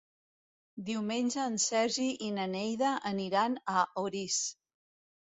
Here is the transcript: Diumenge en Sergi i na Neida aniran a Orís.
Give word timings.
Diumenge 0.85 1.43
en 1.49 1.59
Sergi 1.63 2.05
i 2.29 2.29
na 2.39 2.45
Neida 2.55 2.95
aniran 3.11 3.59
a 3.75 3.85
Orís. 4.05 4.39